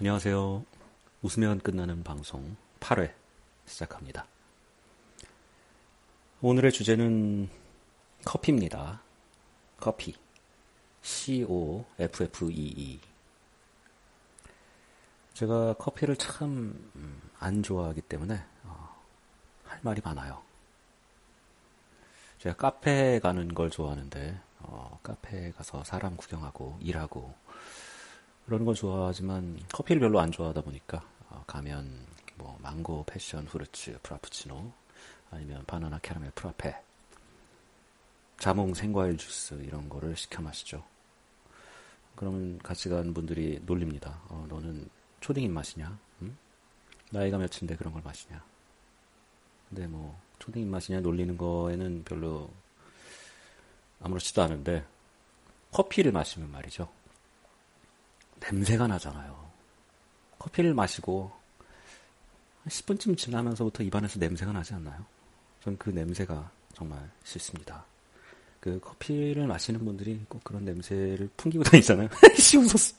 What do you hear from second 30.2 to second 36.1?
안 좋아하다 보니까 어, 가면 뭐 망고, passion, fruits, Frappuccino 아니면 바나나